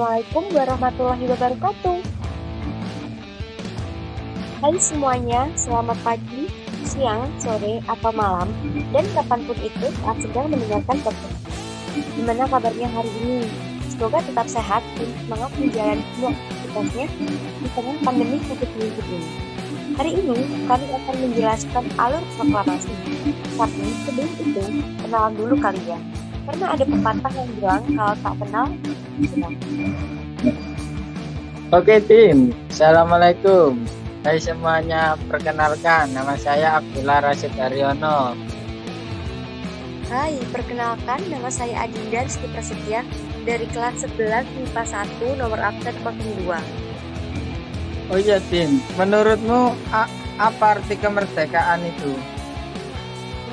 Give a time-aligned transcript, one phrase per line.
[0.00, 1.96] Assalamualaikum warahmatullahi wabarakatuh.
[4.64, 6.48] Hai semuanya, selamat pagi,
[6.88, 8.48] siang, sore, atau malam,
[8.96, 11.44] dan kapan pun itu saat sedang mendengarkan podcast.
[12.16, 13.44] Gimana kabarnya hari ini?
[13.92, 17.06] Semoga tetap sehat dan semangat menjalani aktivitasnya
[17.60, 19.28] di tengah pandemi COVID-19 ini.
[20.00, 22.94] Hari ini kami akan menjelaskan alur proklamasi.
[23.52, 24.64] Tapi sebelum itu,
[25.04, 26.19] kenalan dulu kalian.
[26.50, 28.66] Karena ada pepatah yang bilang kalau tak kenal,
[29.22, 29.50] kenal.
[31.70, 33.78] Oke tim, Assalamualaikum.
[34.26, 36.10] Hai semuanya, perkenalkan.
[36.10, 38.34] Nama saya Abdullah Rasid Aryono.
[40.10, 41.22] Hai, perkenalkan.
[41.30, 43.06] Nama saya Adinda Rizky Prasetya
[43.46, 46.50] dari kelas 11 MIPA 1 nomor absen 02
[48.10, 49.70] Oh iya tim, menurutmu
[50.34, 52.10] apa arti kemerdekaan itu?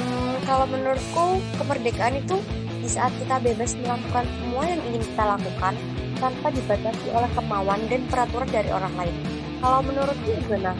[0.01, 2.41] Hmm, kalau menurutku kemerdekaan itu
[2.88, 5.75] di saat kita bebas melakukan semua yang ingin kita lakukan
[6.23, 9.16] tanpa dibatasi oleh kemauan dan peraturan dari orang lain
[9.59, 10.71] kalau menurutku gimana?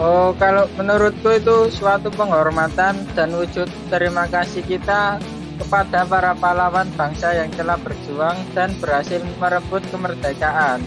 [0.00, 5.20] Oh, kalau menurutku itu suatu penghormatan dan wujud terima kasih kita
[5.60, 10.80] kepada para pahlawan bangsa yang telah berjuang dan berhasil merebut kemerdekaan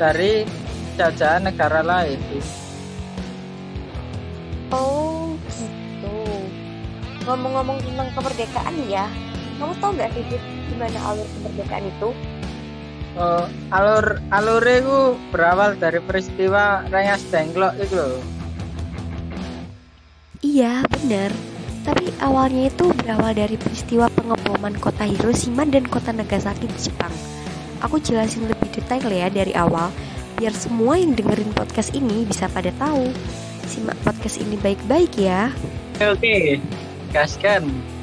[0.00, 0.48] dari
[0.96, 2.16] jajahan negara lain.
[4.72, 6.16] Oh, gitu.
[7.28, 9.04] Ngomong-ngomong tentang kemerdekaan ya,
[9.64, 10.24] kamu tahu nggak sih
[10.68, 12.08] gimana alur kemerdekaan itu?
[13.18, 14.98] uh, alur alur itu
[15.30, 18.20] berawal dari peristiwa Rengas Dengklok itu loh.
[20.44, 21.32] Iya, benar.
[21.84, 27.12] Tapi awalnya itu berawal dari peristiwa pengeboman kota Hiroshima dan kota Nagasaki di Jepang.
[27.80, 29.92] Aku jelasin lebih detail ya dari awal,
[30.40, 33.08] biar semua yang dengerin podcast ini bisa pada tahu.
[33.64, 35.52] Simak podcast ini baik-baik ya.
[36.00, 36.60] Oke,
[37.12, 37.93] gaskan.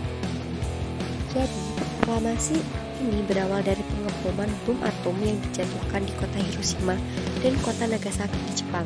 [1.31, 2.59] Jadi, proklamasi
[3.01, 6.99] ini berawal dari pengeboman bom atom yang dijatuhkan di kota Hiroshima
[7.39, 8.83] dan kota Nagasaki di Jepang,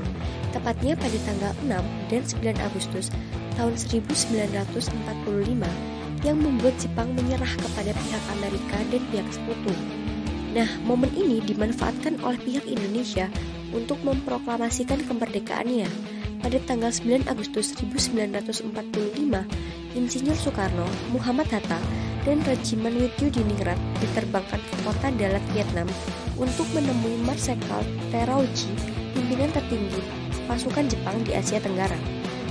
[0.54, 3.10] tepatnya pada tanggal 6 dan 9 Agustus
[3.58, 4.94] tahun 1945
[6.24, 9.74] yang membuat Jepang menyerah kepada pihak Amerika dan pihak sekutu.
[10.56, 13.28] Nah, momen ini dimanfaatkan oleh pihak Indonesia
[13.76, 15.90] untuk memproklamasikan kemerdekaannya.
[16.40, 18.70] Pada tanggal 9 Agustus 1945,
[19.98, 21.82] Insinyur Soekarno, Muhammad Hatta,
[22.26, 25.86] dan Regimen Diningrat diterbangkan ke kota Dalat, Vietnam
[26.36, 28.74] untuk menemui Marsekal Terauchi,
[29.14, 30.02] pimpinan tertinggi
[30.50, 31.96] pasukan Jepang di Asia Tenggara.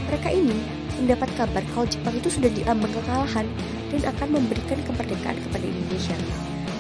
[0.06, 0.54] Mereka ini
[1.02, 3.46] mendapat kabar kalau Jepang itu sudah diambang kekalahan
[3.90, 6.16] dan akan memberikan kemerdekaan kepada Indonesia.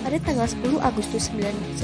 [0.06, 1.82] Pada tanggal 10 Agustus 1945,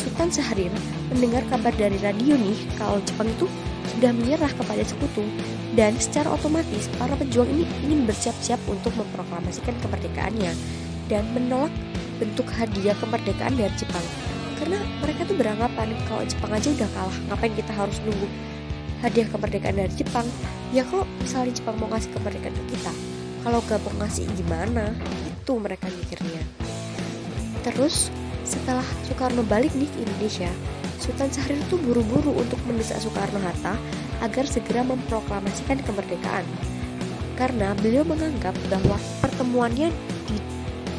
[0.00, 0.72] Sultan Syahrir
[1.12, 3.44] mendengar kabar dari radio nih kalau Jepang itu
[3.96, 5.24] sudah menyerah kepada sekutu.
[5.74, 10.52] Dan secara otomatis para pejuang ini ingin bersiap-siap untuk memproklamasikan kemerdekaannya
[11.06, 11.70] dan menolak
[12.18, 14.02] bentuk hadiah kemerdekaan dari Jepang.
[14.60, 18.28] Karena mereka tuh beranggapan kalau Jepang aja udah kalah ngapain kita harus nunggu
[19.00, 20.26] hadiah kemerdekaan dari Jepang?
[20.70, 22.92] Ya kalau misalnya Jepang mau ngasih kemerdekaan ke kita
[23.40, 24.92] kalau gak mau ngasih gimana?
[25.24, 26.44] Itu mereka mikirnya.
[27.64, 28.12] Terus
[28.50, 30.50] setelah Soekarno balik nih ke Indonesia
[31.00, 33.72] Sultan Syahrir itu buru-buru untuk mendesak Soekarno-Hatta
[34.20, 36.44] agar segera memproklamasikan kemerdekaan.
[37.40, 39.88] Karena beliau menganggap bahwa pertemuannya
[40.28, 40.36] di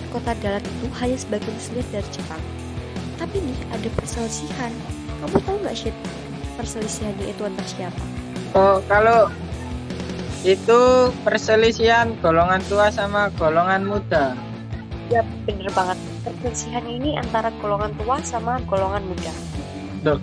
[0.09, 2.41] kota Dalat itu hanya sebagai selir dari Jepang.
[3.21, 4.73] Tapi nih ada perselisihan.
[5.21, 5.93] Kamu tahu nggak sih
[6.57, 8.03] perselisihannya itu antar siapa?
[8.57, 9.29] Oh, kalau
[10.41, 14.33] itu perselisihan golongan tua sama golongan muda.
[15.13, 16.00] Ya bener banget.
[16.41, 19.29] Perselisihan ini antara golongan tua sama golongan muda.
[20.01, 20.17] Loh,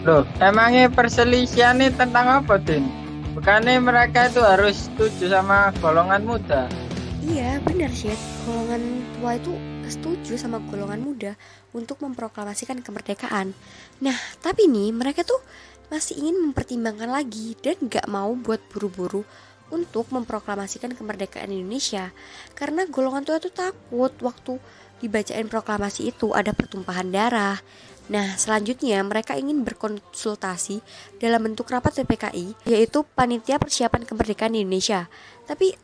[0.00, 2.88] loh, emangnya perselisihan ini tentang apa, Din?
[3.36, 6.72] Bukannya mereka itu harus setuju sama golongan muda?
[7.20, 8.16] Iya, benar sih.
[8.48, 8.80] Golongan
[9.20, 9.52] tua itu
[9.84, 11.36] setuju sama golongan muda
[11.76, 13.52] untuk memproklamasikan kemerdekaan.
[14.00, 15.44] Nah, tapi nih mereka tuh
[15.92, 19.20] masih ingin mempertimbangkan lagi dan gak mau buat buru-buru
[19.68, 22.08] untuk memproklamasikan kemerdekaan Indonesia
[22.56, 24.56] karena golongan tua itu takut waktu
[24.98, 27.58] dibacain proklamasi itu ada pertumpahan darah
[28.08, 30.80] Nah, selanjutnya mereka ingin berkonsultasi
[31.20, 35.12] dalam bentuk rapat PPKI, yaitu Panitia Persiapan Kemerdekaan Indonesia.
[35.44, 35.76] Tapi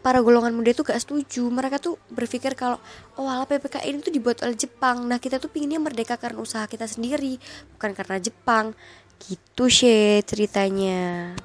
[0.00, 1.44] para golongan muda itu gak setuju.
[1.52, 2.80] Mereka tuh berpikir kalau
[3.20, 5.04] oh ala PPKI ini tuh dibuat oleh Jepang.
[5.04, 7.36] Nah, kita tuh pinginnya merdeka karena usaha kita sendiri,
[7.76, 8.72] bukan karena Jepang.
[9.20, 11.36] Gitu sih ceritanya.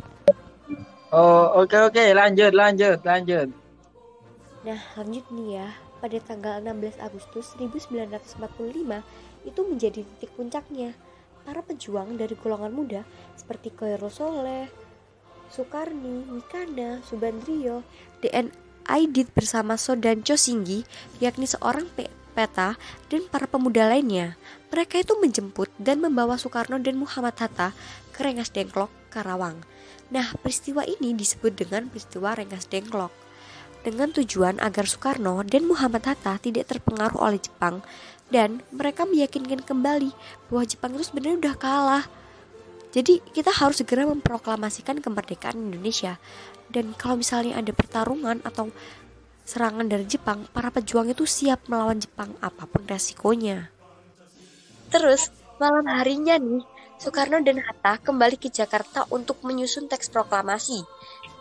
[1.12, 2.08] Oh, oke okay, oke, okay.
[2.16, 3.52] lanjut lanjut lanjut.
[4.64, 5.70] Nah, lanjut nih ya.
[6.04, 9.02] Pada tanggal 16 Agustus 1945,
[9.48, 10.94] itu menjadi titik puncaknya.
[11.46, 13.02] Para pejuang dari golongan muda
[13.38, 14.66] seperti Koiro Soleh,
[15.54, 17.86] Soekarni, Mikana, Subandrio,
[18.26, 18.50] DN
[18.86, 20.86] Aidit bersama Sodan Chosinggi,
[21.18, 21.90] yakni seorang
[22.36, 22.78] Peta,
[23.10, 24.38] dan para pemuda lainnya.
[24.70, 27.72] Mereka itu menjemput dan membawa Soekarno dan Muhammad Hatta
[28.14, 29.58] ke Rengas Dengklok, Karawang.
[30.14, 33.25] Nah, peristiwa ini disebut dengan peristiwa Rengas Dengklok.
[33.86, 37.86] Dengan tujuan agar Soekarno dan Muhammad Hatta tidak terpengaruh oleh Jepang
[38.34, 40.10] dan mereka meyakinkan kembali
[40.50, 42.06] bahwa Jepang itu sebenarnya udah kalah.
[42.90, 46.18] Jadi kita harus segera memproklamasikan kemerdekaan Indonesia.
[46.66, 48.74] Dan kalau misalnya ada pertarungan atau
[49.46, 53.70] serangan dari Jepang, para pejuang itu siap melawan Jepang apa pun resikonya.
[54.90, 55.30] Terus,
[55.62, 56.66] malam harinya nih,
[56.98, 60.82] Soekarno dan Hatta kembali ke Jakarta untuk menyusun teks proklamasi.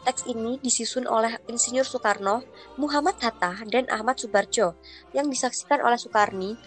[0.05, 2.45] Teks ini disusun oleh Insinyur Soekarno,
[2.77, 4.77] Muhammad Hatta, dan Ahmad Subarjo
[5.17, 6.61] yang disaksikan oleh Soekarni,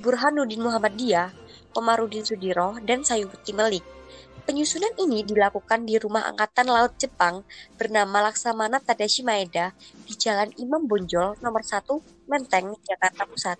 [0.00, 1.32] Burhanuddin Muhammadiyah,
[1.72, 3.80] Komarudin Sudiro, dan Sayuti Melik.
[4.44, 7.48] Penyusunan ini dilakukan di Rumah Angkatan Laut Jepang
[7.80, 9.72] bernama Laksamana Tadashi Maeda
[10.04, 13.56] di Jalan Imam Bonjol nomor 1 Menteng, Jakarta Pusat.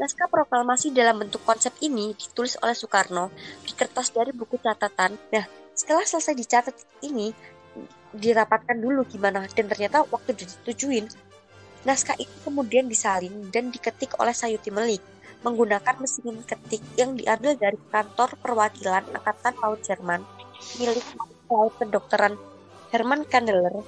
[0.00, 3.28] Naskah proklamasi dalam bentuk konsep ini ditulis oleh Soekarno
[3.68, 5.12] di kertas dari buku catatan.
[5.28, 5.44] Nah,
[5.76, 7.36] setelah selesai dicatat ini,
[8.12, 11.08] dirapatkan dulu gimana dan ternyata waktu disetujuin
[11.88, 15.00] naskah itu kemudian disalin dan diketik oleh Sayuti Melik
[15.42, 20.22] menggunakan mesin ketik yang diambil dari kantor perwakilan Angkatan Laut Jerman
[20.78, 21.02] milik
[21.50, 22.38] Laut Kedokteran
[22.94, 23.82] Herman Kandeler.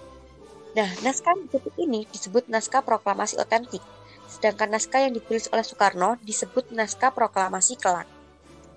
[0.75, 3.85] Nah, naskah ketik ini disebut naskah proklamasi otentik,
[4.27, 8.11] sedangkan naskah yang ditulis oleh Soekarno disebut naskah proklamasi kelak.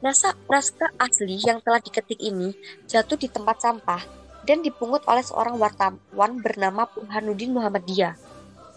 [0.05, 2.53] Naskah, naskah asli yang telah diketik ini
[2.85, 4.16] jatuh di tempat sampah
[4.47, 8.15] dan dipungut oleh seorang wartawan bernama Burhanuddin Muhammadiyah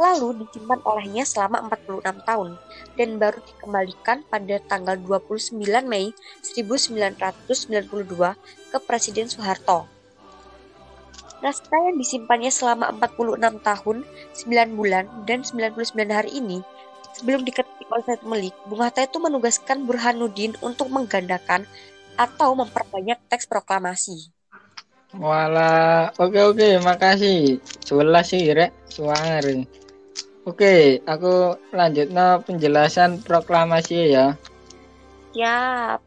[0.01, 2.57] lalu disimpan olehnya selama 46 tahun
[2.97, 7.45] dan baru dikembalikan pada tanggal 29 Mei 1992
[8.73, 9.85] ke Presiden Soeharto.
[11.45, 16.65] Naskah yang disimpannya selama 46 tahun, 9 bulan, dan 99 hari ini
[17.17, 21.69] sebelum diketik oleh Said Melik, Bung Hatta itu menugaskan Burhanuddin untuk menggandakan
[22.17, 24.40] atau memperbanyak teks proklamasi.
[25.19, 27.59] Wala, oke oke, makasih.
[27.83, 28.71] Jelas sih, Rek.
[28.87, 29.67] Suanger.
[30.47, 34.39] Oke, aku lanjut no penjelasan proklamasi ya.
[35.35, 35.99] Siap.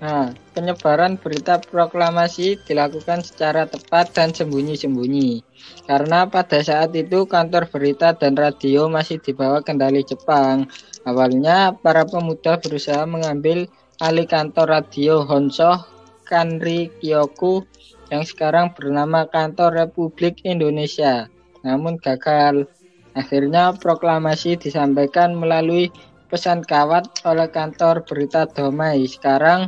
[0.00, 5.44] Nah, penyebaran berita proklamasi dilakukan secara tepat dan sembunyi-sembunyi.
[5.84, 10.64] Karena pada saat itu kantor berita dan radio masih di bawah kendali Jepang.
[11.04, 13.68] Awalnya para pemuda berusaha mengambil
[14.00, 15.84] alih kantor radio Honsho
[16.24, 17.68] Kanri Kyoku
[18.10, 21.30] yang sekarang bernama Kantor Republik Indonesia.
[21.62, 22.66] Namun gagal.
[23.14, 25.90] Akhirnya proklamasi disampaikan melalui
[26.30, 29.66] pesan kawat oleh kantor berita Domai sekarang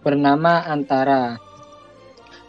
[0.00, 1.36] bernama Antara.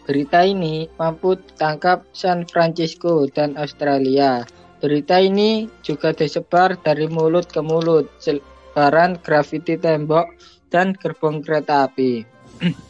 [0.08, 4.48] Berita ini mampu ditangkap San Francisco dan Australia.
[4.80, 10.32] Berita ini juga disebar dari mulut ke mulut, sebaran grafiti tembok
[10.72, 12.24] dan gerbong kereta api.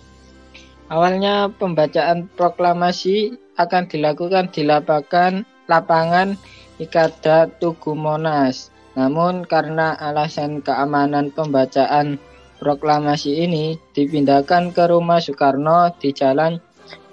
[0.89, 6.33] Awalnya pembacaan proklamasi akan dilakukan di lapangan lapangan
[6.81, 8.73] Ikada Tugu Monas.
[8.97, 12.17] Namun karena alasan keamanan pembacaan
[12.57, 16.57] proklamasi ini dipindahkan ke rumah Soekarno di Jalan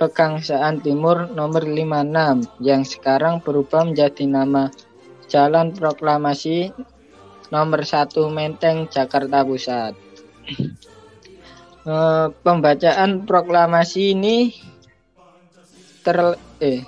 [0.00, 4.72] Pegangsaan Timur nomor 56 yang sekarang berubah menjadi nama
[5.28, 6.72] Jalan Proklamasi
[7.52, 9.92] nomor 1 Menteng Jakarta Pusat.
[11.86, 14.50] Eh, pembacaan proklamasi ini
[16.02, 16.82] ter eh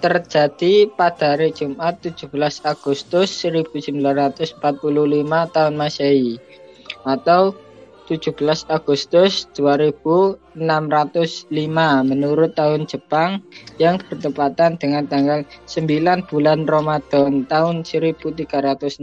[0.00, 2.32] terjadi pada hari Jumat 17
[2.64, 4.56] Agustus 1945
[5.52, 6.40] tahun Masehi
[7.04, 7.52] atau
[8.08, 8.40] 17
[8.72, 10.40] Agustus 2605
[12.08, 13.44] menurut tahun Jepang
[13.76, 18.96] yang bertepatan dengan tanggal 9 bulan Ramadan tahun 1364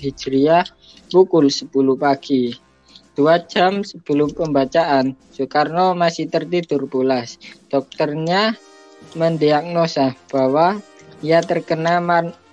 [0.00, 0.64] Hijriah
[1.12, 1.68] pukul 10
[2.00, 2.56] pagi.
[3.12, 7.36] Dua jam sebelum pembacaan, Soekarno masih tertidur pulas.
[7.68, 8.56] Dokternya
[9.12, 10.80] mendiagnosa bahwa
[11.20, 12.00] ia terkena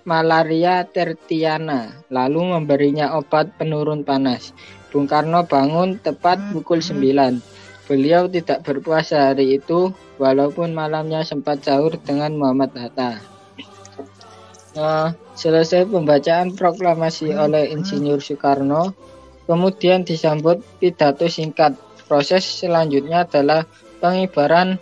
[0.03, 4.51] malaria tertiana, lalu memberinya obat penurun panas.
[4.89, 7.39] Bung Karno bangun tepat pukul 9.
[7.87, 13.21] Beliau tidak berpuasa hari itu, walaupun malamnya sempat sahur dengan Muhammad Hatta.
[14.77, 18.93] Nah, selesai pembacaan proklamasi oleh Insinyur Soekarno,
[19.49, 21.73] kemudian disambut pidato singkat.
[22.05, 23.65] Proses selanjutnya adalah
[23.97, 24.77] pengibaran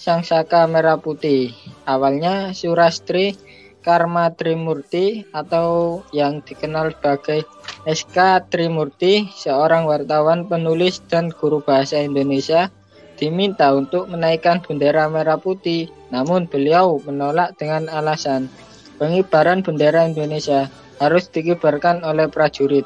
[0.00, 1.52] Sang Saka Merah Putih.
[1.84, 3.36] Awalnya Surastri
[3.84, 7.44] Karma Trimurti atau yang dikenal sebagai
[7.84, 12.72] SK Trimurti, seorang wartawan, penulis, dan guru bahasa Indonesia,
[13.14, 15.86] diminta untuk menaikkan bendera merah putih.
[16.10, 18.50] Namun beliau menolak dengan alasan
[18.98, 20.66] pengibaran bendera Indonesia
[20.98, 22.84] harus dikibarkan oleh prajurit.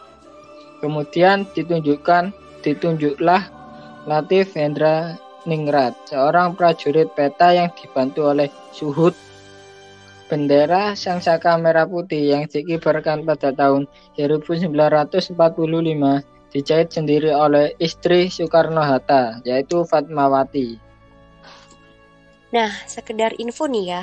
[0.81, 2.33] Kemudian ditunjukkan
[2.65, 3.53] ditunjuklah
[4.09, 9.13] Latif Hendra Ningrat, seorang prajurit peta yang dibantu oleh Suhud
[10.31, 15.37] bendera Sang Saka Merah Putih yang dikibarkan pada tahun 1945
[16.55, 20.79] dijahit sendiri oleh istri Soekarno-Hatta, yaitu Fatmawati.
[22.51, 24.03] Nah, sekedar info nih ya,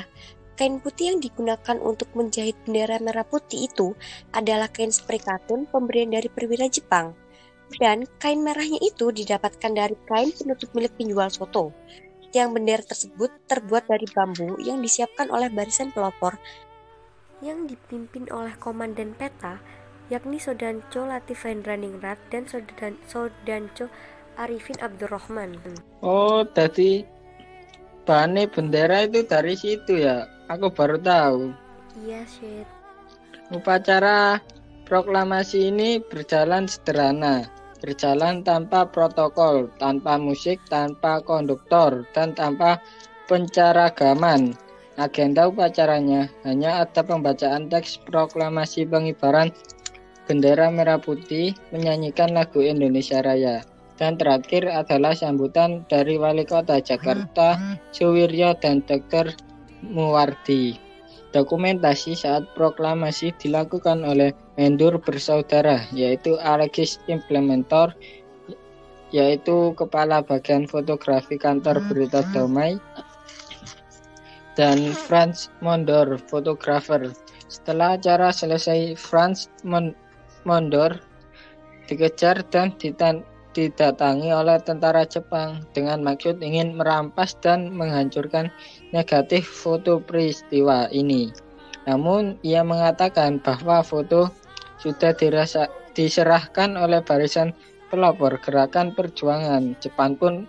[0.58, 3.94] kain putih yang digunakan untuk menjahit bendera merah putih itu
[4.34, 7.14] adalah kain spray katun pemberian dari perwira Jepang.
[7.78, 11.70] Dan kain merahnya itu didapatkan dari kain penutup milik penjual soto.
[12.34, 16.36] Yang bendera tersebut terbuat dari bambu yang disiapkan oleh barisan pelopor
[17.38, 19.62] yang dipimpin oleh komandan peta
[20.08, 23.92] yakni Sodanco Latif Ningrat dan Sodan Sodanco
[24.38, 25.58] Arifin Abdurrahman.
[26.02, 27.02] Oh, tadi
[28.06, 30.24] bahannya bendera itu dari situ ya?
[30.48, 31.52] Aku baru tahu.
[32.08, 32.64] Iya, shit.
[33.52, 34.40] Upacara
[34.88, 37.48] proklamasi ini berjalan sederhana,
[37.84, 42.80] berjalan tanpa protokol, tanpa musik, tanpa konduktor, dan tanpa
[43.28, 44.56] pencaragaman.
[44.98, 49.52] Agenda upacaranya hanya ada pembacaan teks proklamasi pengibaran
[50.26, 53.64] bendera merah putih menyanyikan lagu Indonesia Raya.
[53.98, 59.34] Dan terakhir adalah sambutan dari Wali Kota Jakarta, Suwiryo dan Dr.
[59.82, 60.78] Muwardi.
[61.28, 67.92] Dokumentasi saat proklamasi dilakukan oleh Mendur bersaudara, yaitu Alexis Implementor,
[69.12, 72.80] yaitu Kepala Bagian Fotografi Kantor Berita Damai,
[74.58, 77.12] dan Franz Mondor, fotografer.
[77.46, 79.46] Setelah acara selesai, Franz
[80.42, 80.98] Mondor
[81.86, 83.22] dikejar dan ditan
[83.56, 88.52] didatangi oleh tentara Jepang dengan maksud ingin merampas dan menghancurkan
[88.92, 91.32] negatif foto peristiwa ini.
[91.88, 94.28] Namun ia mengatakan bahwa foto
[94.78, 97.56] sudah dirasa, diserahkan oleh barisan
[97.88, 99.74] pelopor gerakan perjuangan.
[99.80, 100.44] Jepang pun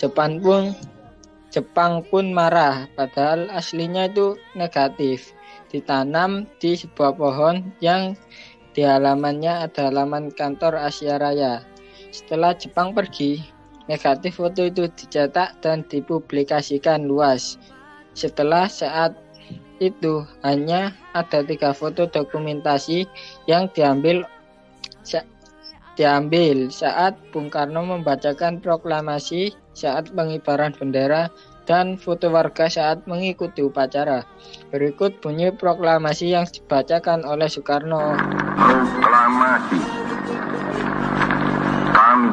[0.00, 0.72] Jepang pun
[1.50, 5.34] Jepang pun marah padahal aslinya itu negatif
[5.70, 8.14] ditanam di sebuah pohon yang
[8.70, 11.62] di halamannya ada halaman kantor Asia Raya.
[12.10, 13.38] Setelah Jepang pergi,
[13.86, 17.54] negatif foto itu dicetak dan dipublikasikan luas.
[18.18, 19.14] Setelah saat
[19.78, 23.06] itu hanya ada tiga foto dokumentasi
[23.46, 24.26] yang diambil
[25.98, 31.28] diambil saat Bung Karno membacakan proklamasi saat pengibaran bendera
[31.68, 34.24] dan foto warga saat mengikuti upacara.
[34.72, 38.16] Berikut bunyi proklamasi yang dibacakan oleh Soekarno.
[38.56, 40.00] Proklamasi
[42.10, 42.32] kami,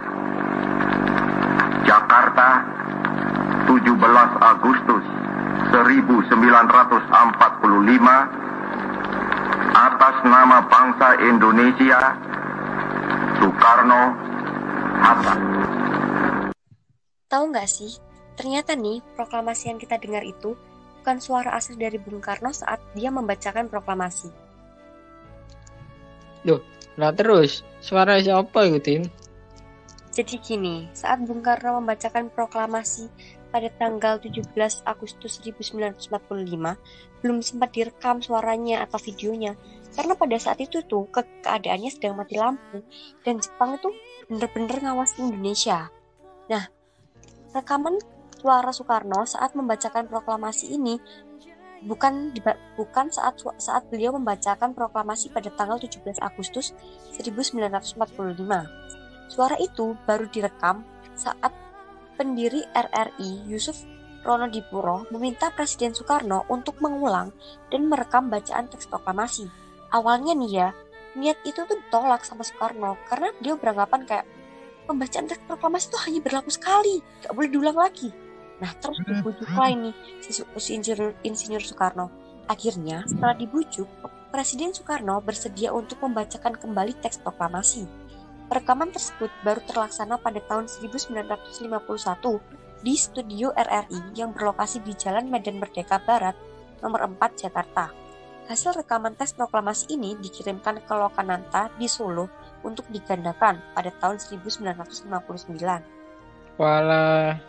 [2.11, 2.59] Jakarta,
[3.71, 3.87] 17
[4.43, 4.99] Agustus
[5.71, 7.07] 1945
[9.71, 12.11] atas nama bangsa Indonesia
[13.39, 14.11] Soekarno
[14.99, 15.39] Hatta.
[17.31, 17.95] Tahu nggak sih,
[18.35, 20.59] ternyata nih proklamasi yang kita dengar itu
[20.99, 24.27] bukan suara asli dari Bung Karno saat dia membacakan proklamasi.
[26.43, 26.59] Loh,
[26.99, 29.01] Nah terus, suara siapa itu Tim?
[30.11, 33.07] Jadi gini, saat Bung Karno membacakan proklamasi
[33.47, 34.51] pada tanggal 17
[34.83, 36.11] Agustus 1945,
[37.23, 39.55] belum sempat direkam suaranya atau videonya.
[39.95, 42.83] Karena pada saat itu tuh ke keadaannya sedang mati lampu
[43.23, 43.87] dan Jepang itu
[44.27, 45.87] bener-bener ngawasin Indonesia.
[46.51, 46.67] Nah,
[47.55, 47.95] rekaman
[48.35, 50.99] suara Soekarno saat membacakan proklamasi ini
[51.87, 52.35] bukan
[52.77, 56.75] bukan saat saat beliau membacakan proklamasi pada tanggal 17 Agustus
[57.15, 59.00] 1945.
[59.31, 60.83] Suara itu baru direkam
[61.15, 61.55] saat
[62.19, 63.79] pendiri RRI Yusuf
[64.27, 67.31] Ronodipuro meminta Presiden Soekarno untuk mengulang
[67.71, 69.47] dan merekam bacaan teks proklamasi.
[69.95, 70.69] Awalnya nih ya,
[71.15, 74.27] niat itu tuh ditolak sama Soekarno karena dia beranggapan kayak
[74.83, 78.11] pembacaan teks proklamasi itu hanya berlaku sekali, gak boleh diulang lagi.
[78.59, 82.11] Nah terus dibujuk lain nih si, si insinyur, insinyur Soekarno.
[82.51, 83.87] Akhirnya setelah dibujuk,
[84.27, 88.00] Presiden Soekarno bersedia untuk membacakan kembali teks proklamasi.
[88.51, 91.23] Rekaman tersebut baru terlaksana pada tahun 1951
[92.83, 96.35] di studio RRI yang berlokasi di Jalan Medan Merdeka Barat,
[96.83, 97.95] nomor 4 Jakarta.
[98.51, 102.27] Hasil rekaman tes proklamasi ini dikirimkan ke Lokananta di Solo
[102.67, 106.59] untuk digandakan pada tahun 1959.
[106.59, 107.39] Walah,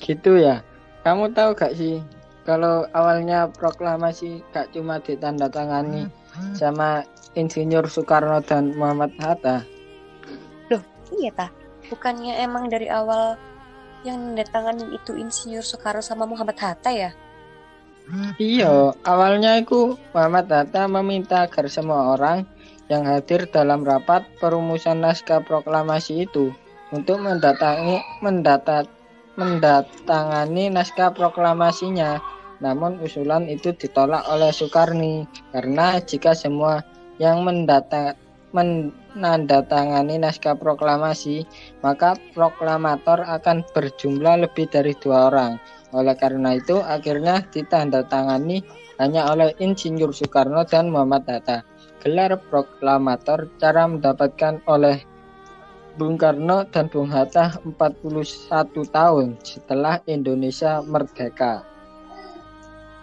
[0.00, 0.64] gitu ya.
[1.04, 2.00] Kamu tahu gak sih,
[2.48, 6.08] kalau awalnya proklamasi gak cuma ditandatangani
[6.56, 7.04] sama
[7.36, 9.68] Insinyur Soekarno dan Muhammad Hatta.
[11.22, 11.46] Iya ta?
[11.86, 13.38] Bukannya emang dari awal
[14.02, 17.14] yang menandatangani itu Insinyur Soekarno sama Muhammad Hatta ya?
[18.42, 22.42] Iya, awalnya itu Muhammad Hatta meminta agar semua orang
[22.90, 26.50] yang hadir dalam rapat perumusan naskah proklamasi itu
[26.90, 28.90] untuk mendatangi mendatat
[29.38, 32.18] mendatangani naskah proklamasinya.
[32.58, 36.82] Namun usulan itu ditolak oleh Soekarni karena jika semua
[37.22, 38.18] yang mendata
[38.52, 41.44] menandatangani naskah proklamasi,
[41.80, 45.56] maka proklamator akan berjumlah lebih dari dua orang.
[45.92, 48.64] Oleh karena itu, akhirnya ditandatangani
[49.00, 51.64] hanya oleh Insinyur Soekarno dan Muhammad Hatta.
[52.00, 55.04] Gelar proklamator cara mendapatkan oleh
[55.92, 58.32] Bung Karno dan Bung Hatta 41
[58.88, 61.68] tahun setelah Indonesia merdeka.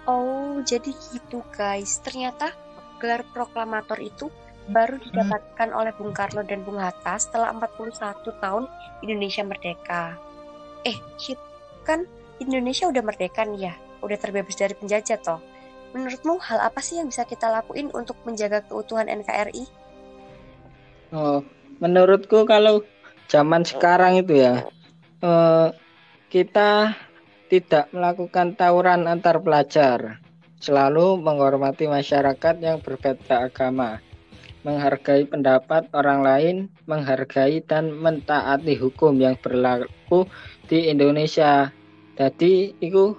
[0.10, 2.01] Oh, jadi gitu guys.
[2.01, 2.50] Ternyata
[2.98, 4.34] gelar proklamator itu
[4.70, 8.63] baru didapatkan oleh Bung Karno dan Bung Hatta setelah 41 tahun
[9.02, 10.15] Indonesia merdeka.
[10.86, 11.38] Eh, shit,
[11.84, 12.06] kan
[12.39, 13.74] Indonesia udah merdeka nih ya,
[14.06, 15.41] udah terbebas dari penjajah toh.
[15.91, 19.65] Menurutmu hal apa sih yang bisa kita lakuin untuk menjaga keutuhan NKRI?
[21.10, 21.41] Oh,
[21.82, 22.86] menurutku kalau
[23.26, 24.70] zaman sekarang itu ya,
[25.26, 25.67] eh,
[26.30, 26.93] kita
[27.50, 30.22] tidak melakukan tawuran antar pelajar,
[30.62, 33.98] selalu menghormati masyarakat yang berbeda agama,
[34.67, 40.28] menghargai pendapat orang lain, menghargai dan mentaati hukum yang berlaku
[40.67, 41.72] di Indonesia
[42.19, 43.15] jadi itu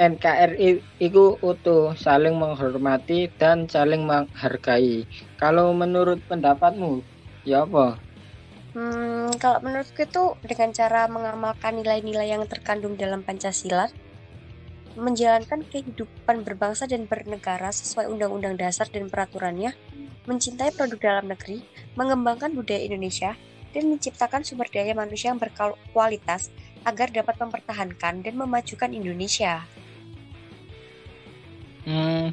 [0.00, 5.04] NKRI itu utuh saling menghormati dan saling menghargai.
[5.36, 7.04] Kalau menurut pendapatmu,
[7.44, 8.00] ya apa?
[8.72, 13.92] Hmm, kalau menurutku itu dengan cara mengamalkan nilai-nilai yang terkandung dalam Pancasila,
[14.96, 19.76] menjalankan kehidupan berbangsa dan bernegara sesuai undang-undang dasar dan peraturannya,
[20.24, 21.60] mencintai produk dalam negeri,
[21.96, 23.36] mengembangkan budaya Indonesia,
[23.74, 26.48] dan menciptakan sumber daya manusia yang berkualitas
[26.86, 29.64] agar dapat mempertahankan dan memajukan Indonesia.
[31.84, 32.32] Hmm,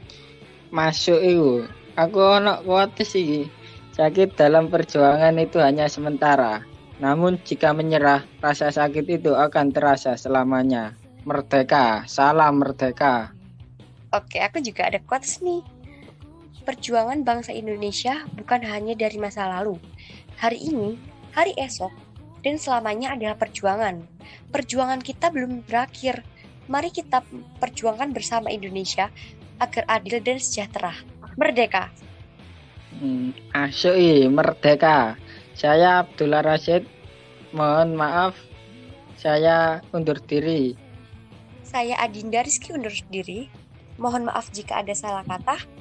[0.71, 1.51] masuk itu.
[1.99, 3.49] Aku ono kuat sih.
[3.91, 6.63] Sakit dalam perjuangan itu hanya sementara.
[7.03, 10.95] Namun jika menyerah, rasa sakit itu akan terasa selamanya.
[11.27, 13.35] Merdeka, salam merdeka.
[14.15, 15.63] Oke, aku juga ada quotes nih.
[16.61, 19.81] Perjuangan bangsa Indonesia bukan hanya dari masa lalu.
[20.37, 20.93] Hari ini,
[21.33, 21.89] hari esok,
[22.45, 24.05] dan selamanya adalah perjuangan.
[24.53, 26.21] Perjuangan kita belum berakhir.
[26.69, 27.25] Mari kita
[27.57, 29.09] perjuangkan bersama Indonesia
[29.57, 30.93] agar adil dan sejahtera.
[31.33, 31.89] Merdeka.
[33.01, 35.17] Hmm, asyik merdeka.
[35.57, 36.85] Saya Abdullah Rashid.
[37.51, 38.37] Mohon maaf,
[39.17, 40.77] saya undur diri.
[41.65, 43.51] Saya Adinda Rizky undur diri.
[43.99, 45.80] Mohon maaf jika ada salah kata.